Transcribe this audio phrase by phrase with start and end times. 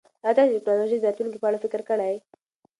[0.23, 2.15] ایا تاسو د ټکنالوژۍ د راتلونکي په اړه فکر کړی؟